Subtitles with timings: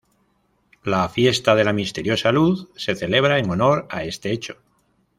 [0.83, 4.57] La "Fiesta de la Misteriosa Luz" se celebra en honor a este hecho.